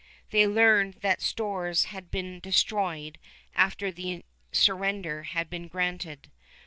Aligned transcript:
They 0.31 0.47
learned 0.47 0.95
that 1.01 1.21
stores 1.21 1.83
had 1.83 2.09
been 2.09 2.39
destroyed 2.39 3.19
after 3.53 3.91
the 3.91 4.25
surrender 4.51 5.21
had 5.25 5.47
been 5.47 5.67
granted. 5.67 6.31